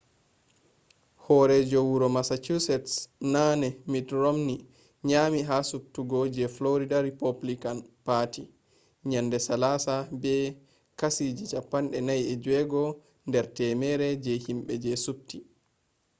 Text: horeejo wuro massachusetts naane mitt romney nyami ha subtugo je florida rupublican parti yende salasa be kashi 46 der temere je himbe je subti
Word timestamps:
horeejo 1.25 1.79
wuro 1.89 2.07
massachusetts 2.15 2.93
naane 3.33 3.67
mitt 3.91 4.07
romney 4.21 4.59
nyami 5.09 5.39
ha 5.49 5.57
subtugo 5.69 6.19
je 6.35 6.45
florida 6.55 6.97
rupublican 7.05 7.77
parti 8.05 8.43
yende 9.11 9.37
salasa 9.47 9.95
be 10.21 10.35
kashi 10.99 11.25
46 11.99 12.81
der 13.33 13.45
temere 13.57 14.09
je 14.23 14.33
himbe 14.45 14.73
je 14.83 14.93
subti 15.05 15.37